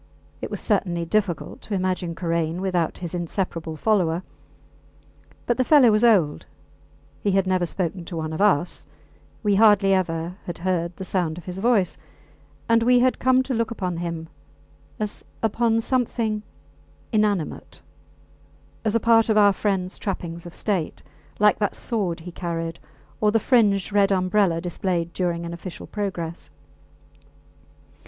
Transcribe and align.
It 0.41 0.49
was 0.49 0.59
certainly 0.59 1.05
difficult 1.05 1.61
to 1.61 1.75
imagine 1.75 2.15
Karain 2.15 2.59
without 2.59 2.97
his 2.97 3.13
inseparable 3.13 3.75
follower; 3.75 4.23
but 5.45 5.57
the 5.57 5.63
fellow 5.63 5.91
was 5.91 6.03
old, 6.03 6.47
he 7.21 7.33
had 7.33 7.45
never 7.45 7.67
spoken 7.67 8.03
to 8.05 8.17
one 8.17 8.33
of 8.33 8.41
us, 8.41 8.87
we 9.43 9.53
hardly 9.53 9.93
ever 9.93 10.37
had 10.47 10.57
heard 10.57 10.97
the 10.97 11.03
sound 11.03 11.37
of 11.37 11.45
his 11.45 11.59
voice; 11.59 11.99
and 12.67 12.81
we 12.81 12.97
had 12.97 13.19
come 13.19 13.43
to 13.43 13.53
look 13.53 13.69
upon 13.69 13.97
him 13.97 14.27
as 14.99 15.23
upon 15.43 15.79
something 15.79 16.41
inanimate, 17.13 17.79
as 18.83 18.95
a 18.95 18.99
part 18.99 19.29
of 19.29 19.37
our 19.37 19.53
friends 19.53 19.99
trappings 19.99 20.47
of 20.47 20.55
state 20.55 21.03
like 21.37 21.59
that 21.59 21.75
sword 21.75 22.21
he 22.21 22.25
had 22.31 22.33
carried, 22.35 22.79
or 23.19 23.29
the 23.31 23.39
fringed 23.39 23.93
red 23.93 24.11
umbrella 24.11 24.59
displayed 24.59 25.13
during 25.13 25.45
an 25.45 25.53
official 25.53 25.85
progress. 25.85 26.49